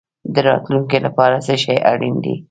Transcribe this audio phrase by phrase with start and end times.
[0.33, 2.35] د راتلونکي لپاره څه شی اړین دی؟